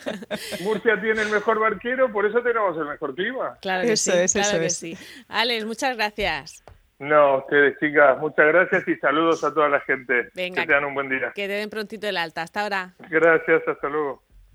Murcia 0.60 1.00
tiene 1.00 1.22
el 1.22 1.30
mejor 1.30 1.58
barquero, 1.58 2.12
por 2.12 2.24
eso 2.24 2.40
tenemos 2.40 2.76
el 2.76 2.84
mejor 2.84 3.14
clima. 3.16 3.56
Claro 3.60 3.84
que 3.84 3.96
sí, 3.96 4.12
claro 4.32 4.60
que 4.60 4.70
sí. 4.70 4.96
Alex, 5.28 5.64
muchas 5.64 5.96
gracias. 5.96 6.62
No, 6.98 7.38
ustedes, 7.38 7.78
chicas, 7.78 8.18
muchas 8.18 8.46
gracias 8.46 8.88
y 8.88 8.96
saludos 8.96 9.44
a 9.44 9.52
toda 9.52 9.68
la 9.68 9.80
gente. 9.80 10.30
Venga, 10.34 10.62
que 10.62 10.66
tengan 10.66 10.86
un 10.86 10.94
buen 10.94 11.08
día. 11.10 11.32
Que 11.34 11.46
te 11.46 11.54
den 11.54 11.68
prontito 11.68 12.06
el 12.06 12.16
alta. 12.16 12.42
Hasta 12.42 12.62
ahora. 12.62 12.94
Gracias, 13.10 13.68
hasta 13.68 13.88
luego. 13.88 14.22